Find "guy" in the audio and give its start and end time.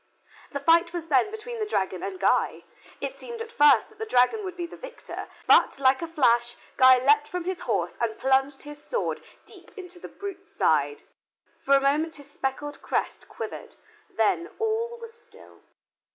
2.19-2.63, 6.75-6.97